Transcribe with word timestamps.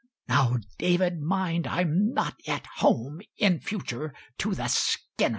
(Now, 0.27 0.57
David, 0.79 1.19
mind 1.21 1.67
I'm 1.67 2.11
not 2.15 2.39
at 2.47 2.65
home 2.77 3.21
In 3.37 3.59
future 3.59 4.15
to 4.39 4.55
the 4.55 4.67
Skinners!") 4.67 5.29